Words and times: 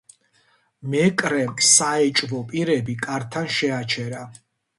მეკრემ 0.93 1.51
საეჭვო 1.73 2.41
პირები 2.49 2.97
კართან 3.05 3.53
შეაჩერა. 3.59 4.25